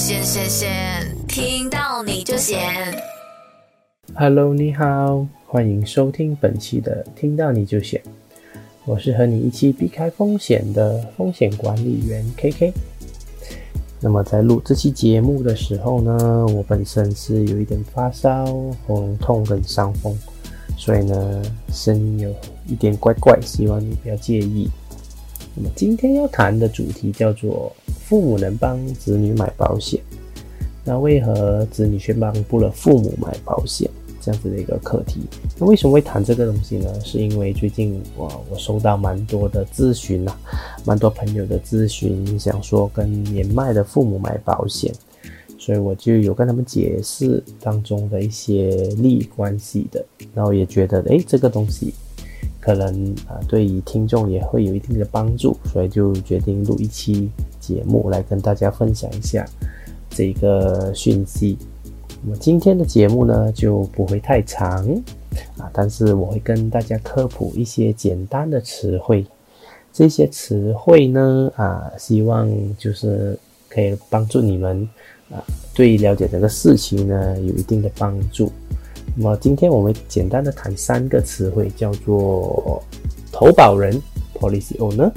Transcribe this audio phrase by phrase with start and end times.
[0.00, 2.58] 闲闲闲，听到你就闲。
[4.14, 8.00] Hello，你好，欢迎收听本期的《听到你就险》，
[8.86, 12.72] 我是和你一起避开风险的风险管理员 KK。
[14.00, 18.46] 那么在录这期节目的时候呢，我本身是有一点发烧、
[18.86, 20.16] 喉咙痛跟伤风，
[20.78, 22.34] 所以呢声音有
[22.66, 24.66] 一点怪怪，希望你不要介意。
[25.54, 27.74] 那么今天要谈的主题叫做
[28.04, 30.00] 父母能帮子女买保险，
[30.84, 33.90] 那为何子女却帮不了父母买保险？
[34.22, 35.22] 这样子的一个课题。
[35.58, 36.92] 那为什么会谈这个东西呢？
[37.02, 40.36] 是因为最近我我收到蛮多的咨询呐、
[40.84, 44.92] 蛮多朋友的咨询，想说跟年迈的父母买保险，
[45.58, 51.94] 所以我就有跟他们解释当中的一些利益关系的，然后也觉得诶这个东西
[52.60, 59.46] 可能啊、对于听众也会有一定的帮助，所以就决定录一期节目来跟大家分享一下
[60.10, 61.56] 这个讯息。
[62.22, 64.86] 那么今天的节目呢就不会太长
[65.56, 69.24] 啊，但是我会跟大家科普一些简单的词汇。
[69.92, 73.36] 这些词汇呢啊，希望就是
[73.68, 74.86] 可以帮助你们
[75.30, 75.42] 啊，
[75.74, 78.52] 对了解这个事情呢有一定的帮助。
[79.16, 82.82] 那么今天我们简单的谈三个词汇，叫做
[83.32, 84.00] 投保人
[84.34, 85.10] （policy owner）、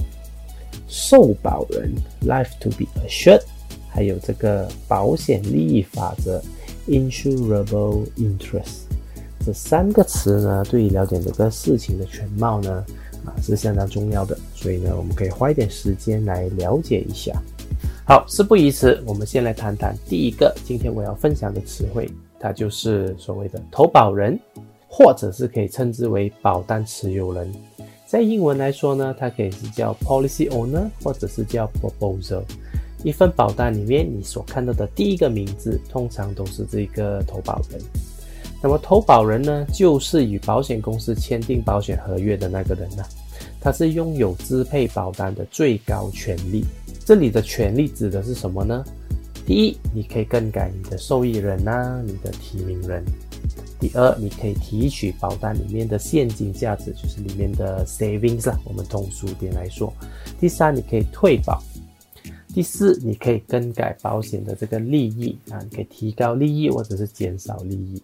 [0.88, 1.94] 受保人
[2.26, 3.42] （life to be assured），
[3.90, 6.42] 还有这个保险利益法则。
[6.86, 8.82] insurable interest
[9.46, 12.84] 这三个词呢，对于了解这个事情的全貌呢，
[13.24, 14.38] 啊是相当重要的。
[14.54, 17.42] 所以呢，我们可以花一点时间来了解一下。
[18.06, 22.06] 好，事不宜迟，我们先来谈谈第一个今天我要分享的词汇，
[22.44, 24.38] 它就是所谓的投保人，
[24.86, 27.50] 或者是可以称之为保单持有人。
[28.06, 32.42] 在英文来说呢，它可以是叫 policy owner，或者是叫 proposer。
[33.02, 37.82] 一份保单里面，你所看到的第一个名字，通常都是这个投保人。
[38.62, 43.06] 那么投保人呢，就是与保险公司签订保险合约的那个人呐、
[43.62, 46.66] 他是拥有支配保单的最高权利。
[47.06, 48.84] 这里的权利指的是什么呢？
[49.46, 53.04] 第一，你可以更改你的受益人呐、你的提名人。
[53.80, 59.94] 第二，你可以提取保单里面的现金价值，就是里面的 savings 啦，我们通俗点来说。
[60.40, 61.62] 第三，你可以退保。
[62.54, 68.02] 第四，你可以更改保险的这个利益啊，你可以提高利益或者是减少利益。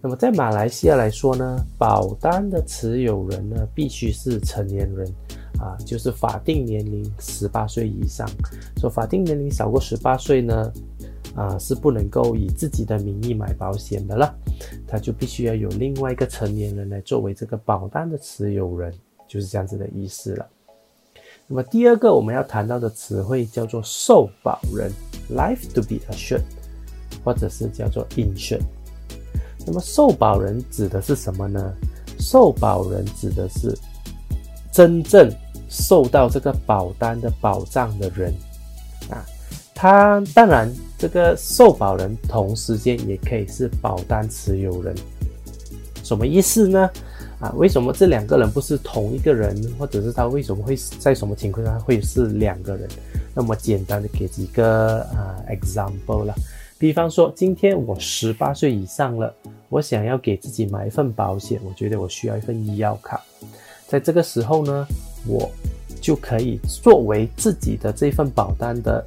[0.00, 5.06] 那么在马来西亚来说呢，保单的持有人呢必须是成年人
[5.58, 8.28] 啊，就是法定年龄十八岁以上。
[8.76, 10.72] 说法定年龄少过十八岁呢，
[11.34, 14.32] 啊是不能够以自己的名义买保险的了，
[14.86, 18.92] 他就必须要有另外一个成年人来作为这个保单的持有人，
[19.26, 20.46] 就是这样子的意思了。
[21.46, 24.92] 那么第二个我们要谈到的词汇叫做受保人
[25.32, 26.42] （life to be assured），
[27.24, 28.60] 或者是叫做 insured。
[29.66, 31.74] 那么受保人指的是什么呢？
[32.18, 33.76] 受保人指的是
[34.72, 35.30] 真正
[35.68, 38.34] 受到这个保单的保障的人
[39.10, 39.24] 啊。
[39.74, 44.94] 他当然，这个受保人同时间也可以是保单持有人。
[46.02, 46.90] 什么意思呢？
[47.38, 52.88] 啊，为什么这两个人不是同一个人，或者是他为什么会在什么情况下会是两个人？
[53.32, 56.34] 那么简单的给几个啊 example 了，
[56.76, 59.32] 比方说今天我十八岁以上了，
[59.68, 63.20] 我想要给自己买一份保险，我觉得我需要一份医药卡，
[63.86, 64.84] 在这个时候呢，
[65.28, 65.48] 我
[66.00, 69.04] 就可以作为自己的这份保单的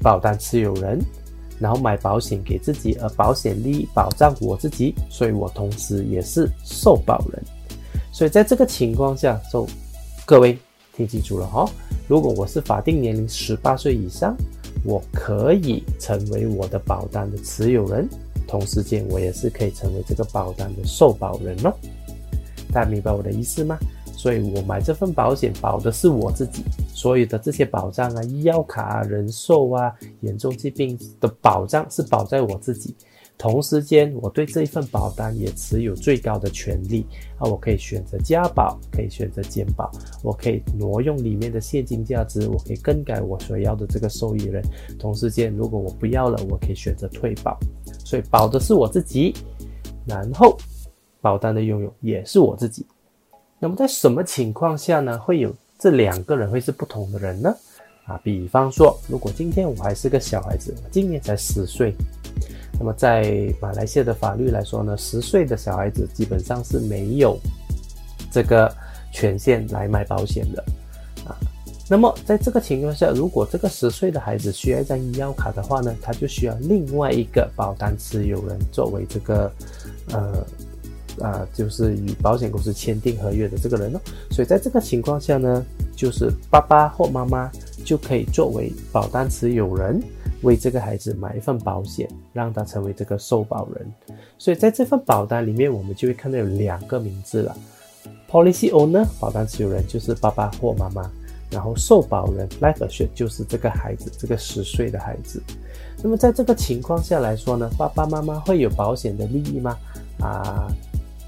[0.00, 0.98] 保单持有人。
[1.60, 7.42] 然后买保险给自己，而保险利益保障我自己，所以我同时也是受保人。
[8.12, 9.66] 所以在这个情况下，就
[10.24, 10.56] 各位
[10.96, 11.70] 听清楚了哈、哦。
[12.06, 14.36] 如果我是法定年龄十八岁以上，
[14.84, 18.08] 我可以成为我的保单的持有人，
[18.46, 21.74] 同时间我也是可以成为这个保单的受保人哦。
[22.72, 23.76] 大家明白我的意思吗？
[24.18, 32.96] 所以我买这份保险保的是我自己，所有的这些保障啊，医药卡啊、人寿啊、严重疾病的保障是保在我自己。
[33.38, 37.06] 同时间，我对这一份保单也持有最高的权利
[37.38, 39.88] 啊，我可以选择加保，可以选择减保，
[40.24, 44.60] 我可以挪用里面的现金价值，我可以更改我所要的这个受益人。
[44.98, 47.56] 同时间，如果我不要了，我可以选择退保。
[48.04, 49.32] 所以保的是我自己，
[50.04, 50.58] 然后
[51.20, 52.84] 保单的拥有也是我自己。
[53.60, 57.54] 那么在什么情况下呢，会有这两个人会是不同的人呢？
[58.06, 61.94] 啊，比方说，如果今天我还是个小孩子，今年才十岁，
[62.78, 67.38] 那么在马来西亚的法律来说呢，十岁的小孩子基本上是没有
[68.30, 68.72] 这个
[69.12, 70.64] 权限来买保险的
[71.26, 71.36] 啊。
[71.90, 79.52] 那么在这个情况下，如果这个十岁的孩子需要一张医药卡的话呢，他就需要另外一个保单持有人作为这个，
[80.12, 80.46] 呃，
[81.20, 84.00] 啊，就是与保险公司签订合约的这个人哦。
[84.30, 85.64] 所以在这个情况下呢，
[85.96, 87.50] 就是爸爸或妈妈
[87.84, 90.02] 就可以作为保单持有人，
[90.42, 94.18] 为这个孩子买一份保险，让他成为这个受保人。
[94.38, 97.56] 所以在这份保单里面，我们就会看到有两个名字了
[98.30, 101.10] ：policy owner，保单持有人就是爸爸或妈妈。
[101.50, 105.42] 然后受保人 life a s s u r e 就是这个孩子，这个十岁的孩子。
[106.02, 109.74] 那么在这个情况下来说呢，爸爸妈妈会有保险的利益吗？
[110.20, 110.68] 啊，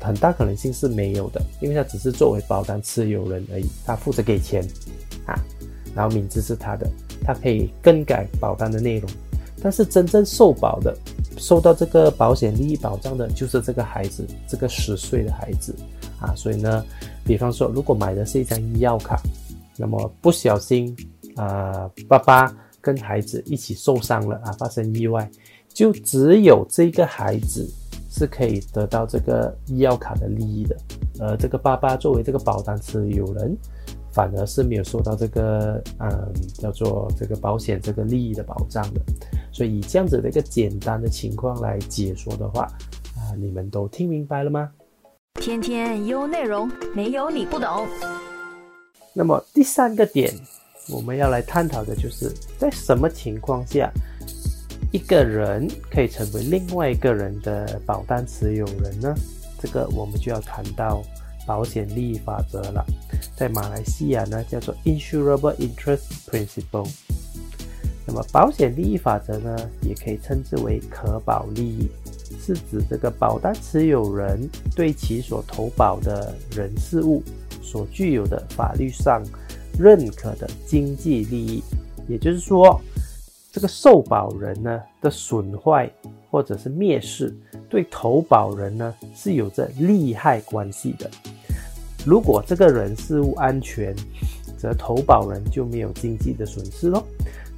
[0.00, 4.66] 很大可能性是没有的，因为他只是作为保单持有人而已，他负责给钱
[5.26, 5.38] 啊，
[5.94, 6.90] 然后名字是他的，
[7.22, 9.10] 他可以更改保单的内容。
[9.62, 10.96] 但是真正受保的、
[11.36, 15.74] 受到这个保险利益保障的，就是这个孩子，这个十岁的孩子
[16.18, 16.34] 啊。
[16.34, 16.84] 所以呢，
[17.24, 19.20] 比方说，如果买的是一张医药卡。
[19.76, 20.94] 那么不小心，
[21.36, 25.26] 啊，爸爸跟孩子一起受伤了啊，发生意外，
[25.72, 27.66] 就只有这个孩子
[28.10, 30.76] 是可以得到这个医药卡的利益的，
[31.20, 33.56] 而这个爸爸作为这个保单持有人，
[34.12, 39.00] 反而是没有受到这个嗯叫做这个保险这个利益的保障的。
[39.52, 42.62] 所以以这样子的一个简单的情况来解说的话，
[43.16, 44.70] 啊，你们都听明白了吗？
[45.40, 47.86] 天天有内容，没有你不懂。
[49.12, 50.32] 那么第三个点，
[50.92, 53.90] 我们要来探讨的就是在什么情况下，
[54.92, 59.14] 一个人可以成为另外一个人的保单持有人呢？
[59.60, 61.02] 这个我们就要谈到
[61.46, 62.84] 保险利益法则了。
[63.36, 66.88] 在马来西亚呢，叫做 Insurable Interest Principle。
[68.04, 71.88] 那么保险利益法则呢，也可以称之为可保利益，
[72.44, 77.22] 是指这个保单持有人对其所投保的人事物。
[77.62, 79.22] 所具有的法律上
[79.78, 81.62] 认可的经济利益，
[82.08, 82.80] 也就是说，
[83.52, 85.90] 这个受保人呢的损坏
[86.30, 87.36] 或者是蔑视，
[87.68, 91.10] 对投保人呢是有着利害关系的。
[92.06, 93.94] 如果这个人事物安全，
[94.56, 97.04] 则投保人就没有经济的损失喽。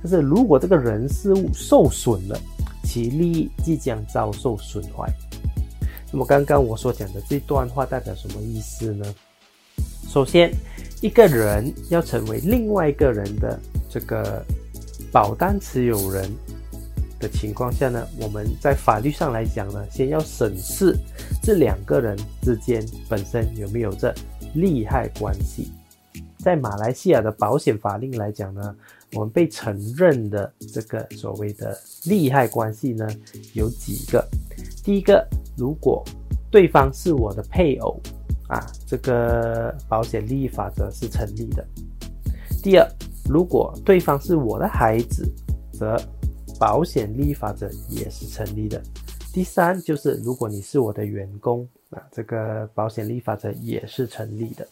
[0.02, 2.40] 但是如果这个人事物受损了，
[2.82, 5.08] 其利益即将遭受损坏。
[6.10, 9.14] 那么刚刚我所讲的这段话代表什么意思呢？
[10.08, 10.52] 首先，
[11.00, 13.58] 一个人要成为另外一个人的
[13.88, 14.44] 这个
[15.12, 16.28] 保单持有人
[17.20, 20.96] 的情况下呢，我们在法律上来讲呢，先要审视
[21.42, 24.12] 这两个人之间本身有没有这
[24.54, 25.70] 利害关系。
[26.38, 28.74] 在马来西亚的保险法令来讲呢，
[29.12, 33.06] 我们被承认的这个所谓的利害关系呢，
[33.52, 34.26] 有几个。
[34.82, 35.24] 第一个，
[35.56, 36.02] 如果
[36.50, 38.00] 对方是我的配偶。
[38.48, 41.66] 啊，这个保险利益法则是成立的。
[42.62, 42.86] 第二，
[43.28, 45.28] 如果对方是我的孩子，
[45.72, 45.96] 则
[46.58, 48.80] 保险立法则也是成立的。
[49.32, 54.66] 第三，就是如果你是我的员工，啊，这个保险立法则也是成立的。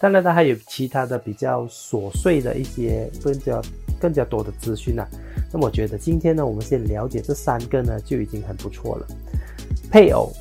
[0.00, 3.60] 当然，它还有其他的比较琐碎的一些更加
[4.00, 5.04] 更加多的资讯呢。
[5.52, 9.06] 那么，我觉得今天呢，我们先了解这三个呢，就已经很不错了。
[9.90, 10.32] 配偶、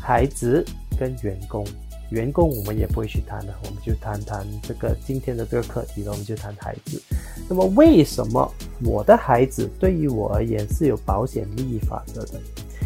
[0.00, 0.64] 孩子
[0.98, 1.66] 跟员工。
[2.10, 6.12] 员工我们也不会去谈的，我们就谈谈这个今天的这个课题了。
[6.12, 7.02] 我们就谈孩子。
[7.48, 8.50] 那么为什么
[8.82, 12.40] 我的孩子对于我而言是有保险利益法则的？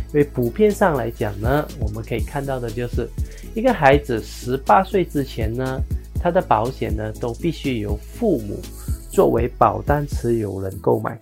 [0.09, 3.09] 因为普遍上来讲呢，我们可以看到的就是
[3.55, 5.81] 一个孩子十八岁之前呢，
[6.21, 8.61] 他的保险呢都必须由父母
[9.11, 11.19] 作为保单持有人购买。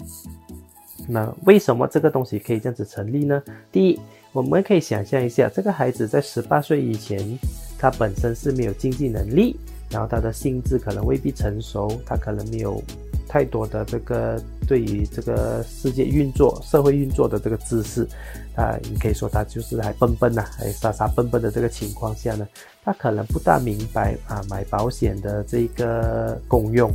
[1.07, 3.43] 那为什么这个东西可以这样子成立呢？
[3.71, 4.01] 第一，
[4.33, 7.39] 我们可以想象一下，这个孩子在十八岁以前。
[7.81, 9.59] 他本身是没有经济能力，
[9.89, 12.83] 然后他的心智可能未必成熟，他可能没有
[13.27, 18.07] 太多的这个对于这个世界运作、社会运作的这个知识，
[18.55, 22.47] 啊，你可以说他就是还笨笨呐，还傻傻笨笨的这个情况下呢，
[22.85, 26.93] 他可能不大明白啊买保险的这个功用，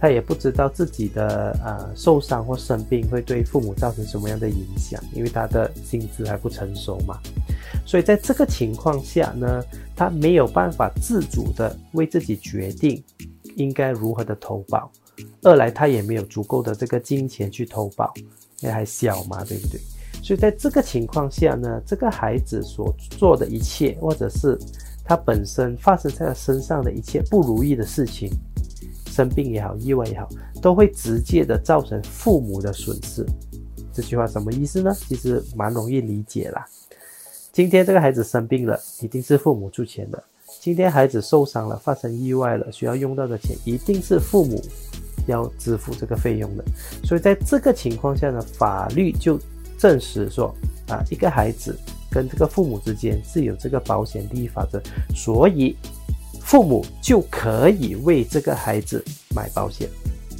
[0.00, 7.20] 他也不知道自己的啊受伤或生病会对父母造成什么样的影响，因为他的心智还不成熟嘛。
[7.86, 9.62] 所以在这个情况下呢，
[9.94, 13.02] 他没有办法自主的为自己决定
[13.56, 14.90] 应该如何的投保。
[15.42, 18.12] 二来他也没有足够的这个金钱去投保，
[18.60, 19.80] 因为还小嘛，对不对？
[20.22, 24.58] 所以在这个情况下呢，这个孩子所做的一切，或者是
[25.04, 28.30] 他本身发生在他身上的一切不如意的事情，
[29.06, 30.28] 生病也好，意外也好，
[30.62, 33.24] 都会直接的造成父母的损失。
[33.92, 34.92] 这句话什么意思呢？
[35.06, 36.66] 其实蛮容易理解啦。
[37.54, 40.20] 今天这个孩子生病了，一定是父母出钱的。
[40.60, 44.60] 今天孩子受伤了，发生意外了，需要用到的钱，一定是父母
[45.28, 46.64] 要支付这个费用的。
[47.04, 49.38] 所以在这个情况下呢，法律就
[49.78, 50.52] 证实说
[50.88, 51.78] 啊，一个孩子
[52.10, 54.82] 跟这个父母之间是有这个保险利益法则，
[55.14, 55.76] 所以
[56.40, 59.00] 父母就可以为这个孩子
[59.32, 59.88] 买保险。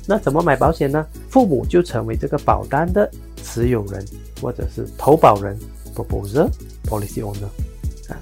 [0.05, 1.07] 那怎么买保险呢？
[1.31, 3.09] 父母就成为这个保单的
[3.41, 4.05] 持有人
[4.41, 5.57] 或者是投保人
[5.95, 6.51] （proposer
[6.85, 7.47] policy owner）
[8.13, 8.19] 啊，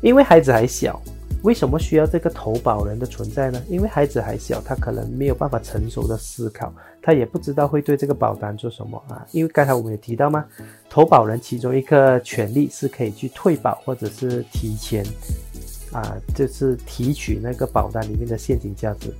[0.00, 1.00] 因为孩子还小。
[1.44, 3.62] 为什么需要这个投保人的存在呢？
[3.68, 9.24] 因为孩子还小，他可能没有办法成熟的思考，他也不知道会对这个保单做什么啊。
[9.30, 10.44] 因为刚才我们有提到吗？
[10.90, 15.06] 投保人其中一个权利是可以去退保或者是提前
[15.92, 19.14] 啊，就是提取那个保单里面的现金价值。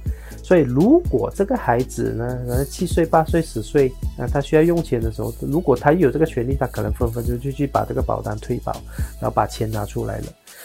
[0.48, 8.72] 所以如果这个孩子呢，可能，七岁、八岁、十岁，那他需要用钱的时候，如果他有这个权利，他可能分分钟就去把这个保单退保，
[9.20, 10.24] 然后把钱拿出来了。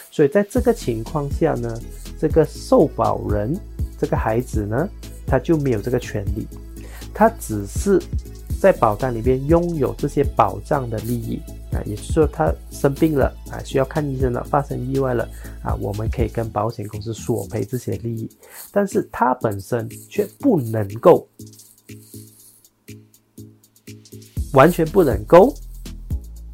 [0.10, 1.78] 所以在这个情况下呢，
[2.18, 3.54] 这个受保人
[4.00, 4.88] 这个孩子呢，
[5.28, 6.48] 他就没有这个权利，
[7.14, 8.02] 他只是
[8.62, 11.42] 在保单里边拥有这些保障的利益
[11.74, 15.28] 啊，也就是说他生病了啊，需要看医生了，发生意外了
[15.64, 18.30] 啊，我们可以跟保险公司索赔这些利益，
[18.72, 21.28] 但是他本身却不能够
[24.54, 25.54] 完全不能够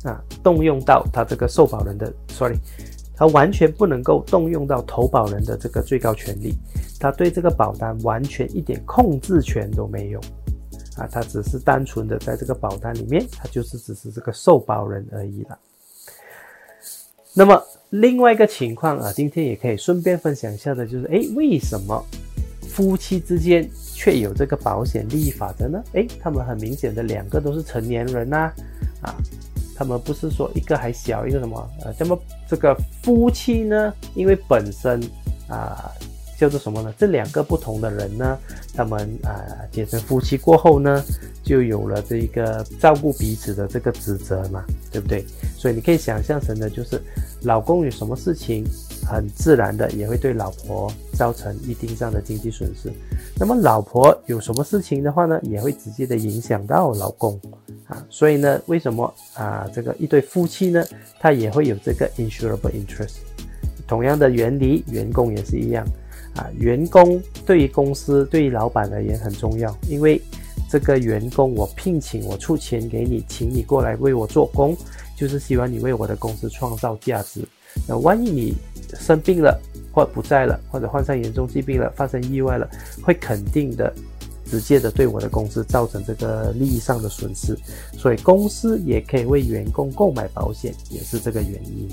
[0.04, 2.58] 啊动用到他这个受保人的，sorry。
[3.16, 6.56] 他完全不能够动用到投保人的这个最高权利，
[7.02, 10.22] 他对这个保单完全一点控制权都没有，
[11.00, 15.58] 啊，他只是单纯的在这个保单里面，他就是只是这个受保人而已了。
[17.34, 22.04] 那么另外一个情况啊，今天也可以顺便分享一下的，就是哎，为什么
[22.68, 25.82] 夫妻之间却有这个保险利益法则呢？
[25.94, 28.52] 哎，他们很明显的两个都是成年人呐，
[29.02, 29.16] 啊。
[29.76, 33.94] 他们不是说一个还小一个什么呃，那么这个夫妻呢？
[34.14, 35.02] 因为本身
[35.48, 35.90] 啊
[36.40, 36.94] 叫做什么呢？
[36.98, 38.38] 这两个不同的人呢，
[38.74, 41.04] 他们啊结成夫妻过后呢，
[41.44, 45.26] 就有了这个照顾彼此的这个职责嘛，对不对？
[45.58, 47.02] 所以你可以想象成的就是，
[47.42, 48.64] 老公有什么事情，
[49.06, 52.90] 很自然的也会对老婆造成一定上的经济损失。
[53.38, 57.38] 那么老婆有什么事情的话呢，也会直接的影响到老公。
[57.88, 60.86] 啊，所以呢，为什么啊这个一对夫妻呢，
[61.20, 63.16] 他也会有这个 insurable interest？
[63.88, 65.84] 同样的原理，员工也是一样
[66.36, 66.48] 啊。
[66.58, 70.22] 员工对于公司、对于老板而言很重要，因为
[70.70, 74.76] 这个员工我聘请、我出钱给你，请你过来为我做工，
[75.16, 77.48] 就是希望你为我的公司创造价值。
[77.88, 78.56] 那万一你
[79.00, 79.60] 生病了，
[79.92, 82.70] 或不在了，或者患上严重疾病了，发生意外了，
[83.04, 83.94] 会肯定的。
[84.50, 87.56] 直接的对我的公司造成这个利益上的损失，
[87.96, 91.88] 所以公司也可以为员工购买保险，也是这个原因。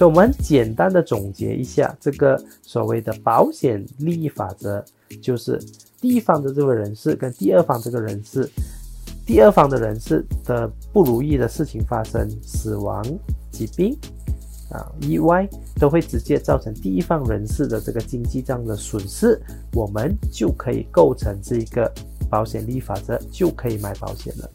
[0.00, 4.82] 所以，我们简单的总结一下这个所谓的保险利益法则，
[5.20, 5.62] 就是
[6.00, 8.48] 第一方的这个人士跟第二方这个人士，
[9.26, 13.04] 第二方的人士的不如意的事情发生，死亡、
[13.50, 13.94] 疾病。
[14.70, 15.46] 啊，意外
[15.78, 19.38] 都会直接造成第一方人士的这个经济上的损失，
[19.74, 21.92] 我们就可以构成这一个
[22.30, 24.50] 保险利益法则，就可以买保险了。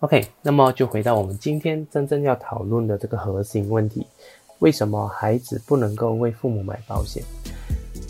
[0.00, 4.06] OK，那么就回到我们今天真正要讨论的这个核心问题：
[4.60, 7.22] 为什么孩子不能够为父母买保险？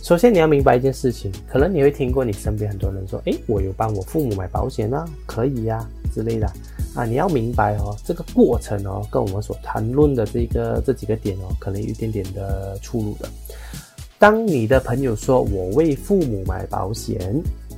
[0.02, 6.50] 首先你要明白一件事情，可能你会听过你身边很多人说：“诶，我有帮我父母买保险啊，可以呀之类的。”
[6.96, 13.28] 啊，你要明白哦，这个过程哦，跟我们所谈论的这个这几个点哦，可能有一点点的出入的。
[14.18, 17.20] 当你的朋友说我为父母买保险，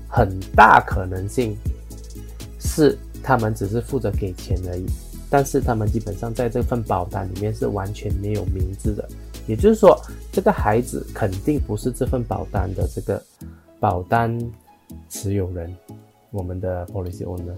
[0.08, 1.56] 很大可能性
[2.60, 4.86] 是他们只是负责给钱而已，
[5.30, 9.08] 但是他们基本上在这份保单里面是完全没有名字的，
[9.46, 9.99] 也就是说，
[10.32, 13.22] 这个孩子肯定不是这份保单的这个
[13.78, 14.37] 保单
[15.08, 15.72] 持有人，
[16.32, 17.54] 我们的 policy owner。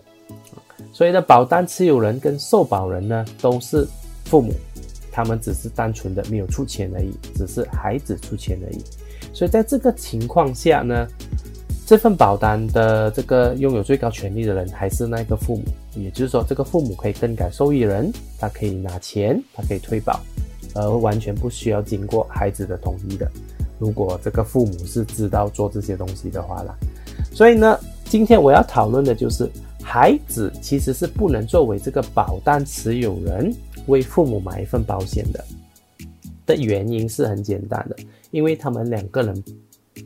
[0.92, 3.86] 所以呢，保单持有人跟受保人呢都是
[4.26, 4.52] 父母，
[5.10, 8.84] 他们只是单纯的没有出钱而已，只是孩子出钱而已。
[9.32, 11.08] 所以在这个情况下呢，
[11.86, 20.20] 这份保单的这个拥有最高权利的人还是那个父母，也就是说，这个父母可以更改受益人，他可以拿钱，他可以退保，
[20.74, 23.30] 而完全不需要经过孩子的同意的。
[23.78, 26.74] 如果这个父母是知道做这些东西的话啦，
[27.32, 29.50] 所以呢，今天我要讨论的就是。
[29.84, 33.52] 孩子其实是不能作为这个保单持有人
[33.88, 35.44] 为父母买一份保险的，
[36.46, 37.96] 的原因是很简单的，
[38.30, 39.44] 因为他们两个人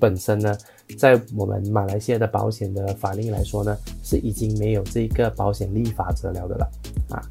[0.01, 0.57] 本身呢，
[0.99, 6.71] 在我们马来西亚的保险的法令来说呢，是已经没有这个保险利益法则了的了
[7.11, 7.23] 啊，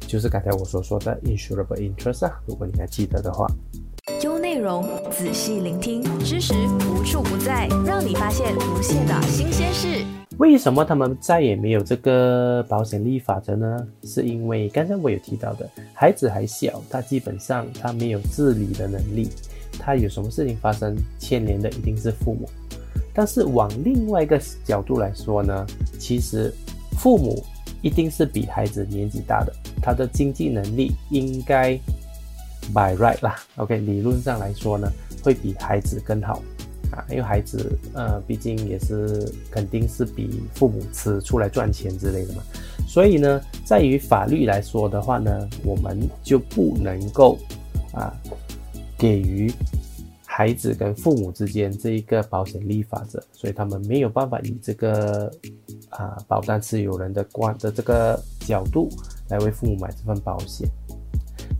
[0.00, 3.46] 就是刚才我所说的 insurable interest 啊，如果你还记得的话。
[4.64, 6.54] 容，仔细聆听，知识
[6.88, 10.04] 无处不在，让你发现无限的新鲜事。
[10.38, 13.86] 为什么他们再也没有这个保险立法则呢？
[14.04, 19.28] 是因为刚才我有提到的，孩子还小，他基本上他没有自理的能力，
[19.78, 22.48] 他有什么事情发生，牵连的一定是父母。
[23.14, 25.66] 但是往另外一个角度来说呢，
[25.98, 26.52] 其实
[26.98, 27.42] 父母
[27.80, 31.78] 一定是比孩子年纪大的，他的经济能力应该。
[32.72, 34.90] By right 啦，OK，理论上来说呢，
[35.22, 36.42] 会比孩子更好
[36.90, 42.42] 啊，因为孩子呃，毕竟也是肯定是比父母吃出来赚钱之类的嘛，
[42.88, 47.38] 所以呢，在于法律来说的话呢，我们就不能够
[47.92, 48.10] 啊，
[48.96, 49.52] 给予
[50.36, 55.30] 孩子跟父母之间这一个保险立法者，所以他们没有办法以这个
[55.90, 58.88] 啊保单持有人的关的这个角度
[59.28, 60.68] 来为父母买这份保险。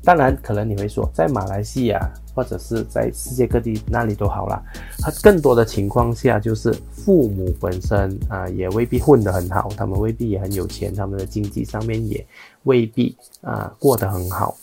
[0.03, 2.01] 当然，可能你会说，在马来西亚
[2.35, 4.61] 或者是在世界各地那里都好啦。
[4.99, 12.27] 他更多的情况下，就是父母本身啊也未必混得很好，他们未必也很有钱，他们的经济上面也
[12.65, 14.57] 未必啊过得很好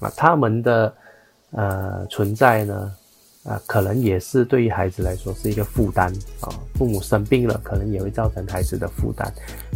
[0.00, 0.12] 啊。
[0.14, 0.94] 他们的
[1.52, 2.94] 呃存在呢
[3.44, 6.48] 啊，可能也是对于孩子来说是一个负担啊。
[6.74, 9.32] 父母生病了，可能也会造成孩子的负担。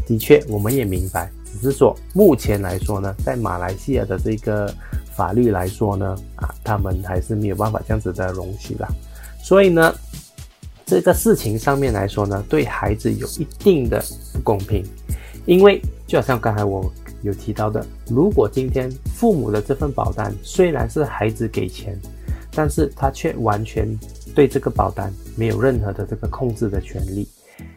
[0.06, 4.74] 的确，我们也明白，只是说目前来说呢，在马来西亚的这个。
[5.18, 8.86] 法律来说呢，啊，他们还是没有办法这样子的容许了，
[9.42, 9.92] 所以呢，
[10.86, 14.00] 这个事情上面来说呢，对孩子有一定的
[14.32, 14.84] 不公平，
[15.44, 16.88] 因为就好像刚才我
[17.22, 22.00] 有提到的，如果今天父母的这份保单虽然是孩子给钱，
[22.58, 23.88] 但是他却完全
[24.34, 27.28] 对这个保单没有任何的这个控制的权利，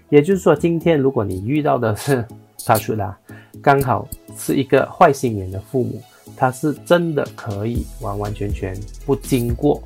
[0.10, 2.26] 也就是说，今天如果你遇到的是
[2.66, 3.16] 他说的
[3.62, 6.02] 刚好是一个坏心眼的父母。
[6.36, 9.80] 他是真的可以完完全全不经过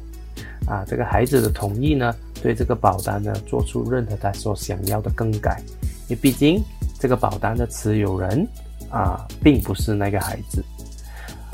[0.65, 5.61] 啊这个孩子的同意呢，对这个保单呢做出任何他所想要的更改，
[6.07, 6.63] 因为毕竟
[6.97, 8.47] 这个保单的持有人
[8.89, 10.63] 啊并不是那个孩子。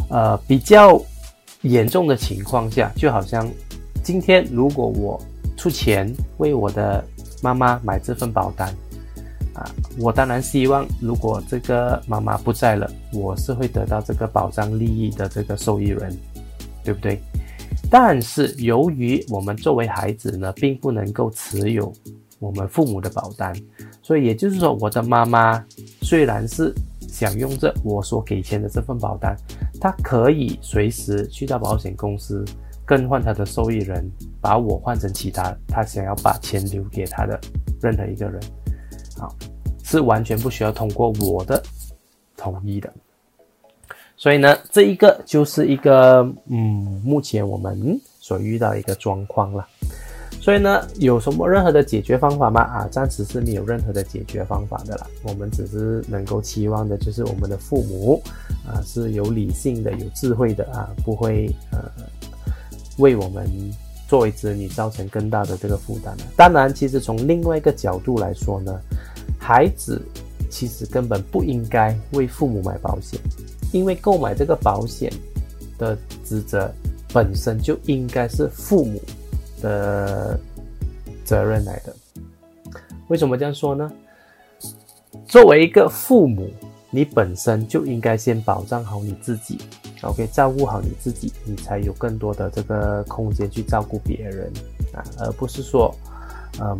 [0.10, 1.02] 呃，比较
[1.62, 3.50] 严重的情况下，就好像
[4.04, 5.20] 今天如果我
[5.58, 7.04] 出钱为我的
[7.42, 8.74] 妈妈买这份保单。
[9.54, 9.70] 啊，
[10.00, 16.18] 我当然希望，如果这个妈妈不在了，我是会得到这个保障利益的这个受益人，
[16.86, 17.20] 对不对？
[17.90, 21.92] 但是由于我们作为孩子呢，并不能够持有
[22.40, 23.54] 我们父母的保单，
[24.02, 25.62] 所以也就是说，我的妈妈
[26.02, 26.74] 虽然是
[27.22, 29.36] 享用着我所给钱的这份保单，
[29.80, 32.44] 他可以随时去到保险公司
[32.84, 34.04] 更换他的受益人，
[34.42, 37.40] 把我换成其他他想要把钱留给他的
[37.80, 38.42] 任何一个人。
[39.16, 39.36] 好，
[39.84, 41.62] 是完全不需要通过我的
[42.36, 42.92] 同意的，
[44.18, 49.68] 所以呢，这一个就是一个嗯，目前我们所遇到一个状况了。
[50.40, 52.62] 所以呢，有什么任何的解决方法吗？
[52.62, 55.08] 啊，暂时是没有任何的解决方法的了。
[55.24, 58.22] 我们只是能够期望的，就是我们的父母
[58.66, 61.92] 啊是有理性的、有智慧的啊，不会呃
[62.98, 63.46] 为我们。
[64.08, 66.24] 作为子女造成更大的这个负担了。
[66.36, 68.78] 当然，其实从另外一个角度来说呢，
[69.40, 70.02] 孩子
[70.50, 73.18] 其实根本不应该为父母买保险，
[73.72, 75.10] 因为购买这个保险
[75.78, 76.70] 的职责
[77.14, 79.02] 本身就应该是父母
[79.62, 80.40] 的
[81.24, 81.96] 责任来的。
[83.08, 83.92] 为什么这样说呢？
[85.28, 86.50] 作为一个父母，
[86.90, 89.58] 你本身就应该先保障好你自己。
[90.02, 94.52] OK，照顾好你自己，你才有更多的这个空间去照顾别人
[94.94, 95.94] 啊，而不是说，
[96.60, 96.76] 嗯，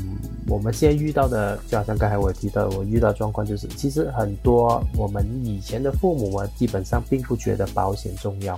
[0.48, 8.56] 我们现在遇到的，就好像刚才我提到，我遇到状况就是，其实很多我们以前的父母啊，基本上并不觉得保险重要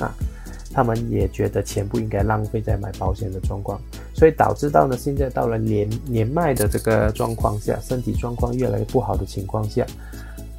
[0.00, 0.14] 啊，
[0.72, 3.80] 他们也觉得钱不应该浪费在买保险的状况，
[4.14, 9.84] 所以导致到呢，现在到了年年迈的这个状况下，身体状况越来越不好的情况下。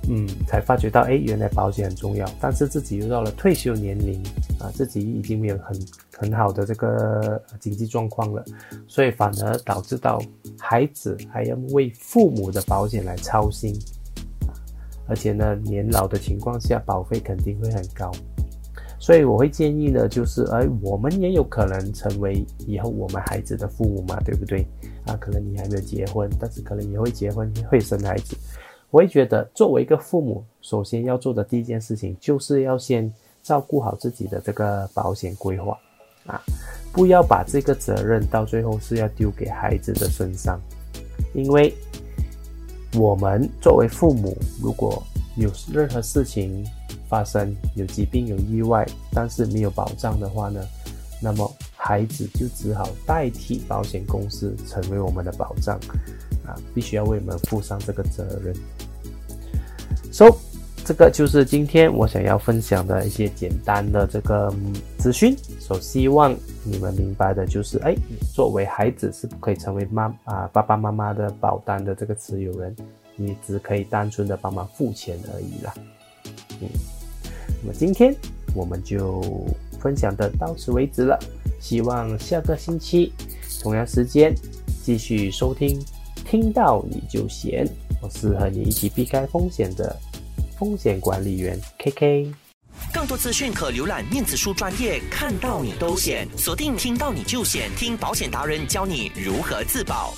[0.10, 2.30] 嗯，才发觉到，哎，原来保险很重要。
[2.38, 4.22] 但是自己又到了退休年龄
[4.60, 8.44] 啊，自己已经没有很很好的这个经济状况了，
[8.86, 10.22] 所以反而导致到
[10.60, 13.74] 孩子还要为父母的保险来操心，
[15.08, 18.12] 而且呢，年老的情况下，保费肯定会很高。
[19.04, 24.66] 所以我会建议呢，就是，哎，我们也有可能成为以后我们孩子的父母嘛，对不对？
[25.06, 28.34] 啊，可能你还没有结婚，但是可能也会结婚，会生孩子。
[28.92, 35.78] 我会觉得，作为一个父母，首先要做的第一件事情，就是要先照顾好自己的这个保险规划，
[36.26, 36.42] 啊，
[36.94, 40.58] 不要把这个责任到最后是要丢给孩子的身上，
[41.34, 41.76] 因为
[42.96, 45.04] 我们作为父母，如果
[45.36, 46.66] 有任何事情
[47.14, 50.60] 发生，有疾病、有意外，但是没有保障的话呢，
[51.22, 51.56] 那么。
[51.86, 55.78] 孩子就只好代替保险公司成为我们的保障，
[56.46, 58.56] 啊，必须要为我们负上这个责任。
[60.10, 60.34] So，
[60.86, 64.50] 这个就是今天我想要分享的一些简单的这个
[64.98, 65.36] 资讯。
[65.60, 67.94] 所希望你们明白的就是，哎，
[68.34, 72.74] 作为孩子是不可以成为妈啊爸爸妈妈的保单的这个持有人，
[73.18, 75.74] 你只可以单纯的帮忙付钱而已啦。
[76.62, 76.70] 嗯，
[77.64, 78.14] 那么今天
[78.54, 79.48] 我们就
[79.80, 81.18] 分享的到此为止了。
[81.62, 83.14] 希望下个星期
[83.62, 84.36] 同样时间
[84.84, 85.82] 继续收听，
[86.30, 87.66] 听到你就险，
[88.02, 89.96] 我是和你一起避开风险的
[90.60, 92.34] 风险管理员 K K。
[92.94, 100.14] 更多资讯可浏览面子书专业，看到你都险，锁定听到你就险，听保险达人教你如何自保。